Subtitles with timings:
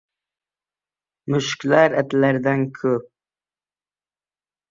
[1.33, 2.97] Mushuklar itlardan ko‘p.